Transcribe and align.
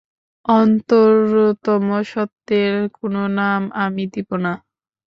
অন্তরতম 0.45 1.85
সত্যের 2.05 2.73
কোন 2.97 3.15
নাম 3.39 3.61
আমি 3.83 4.03
দিব 4.13 4.29
না। 4.43 4.53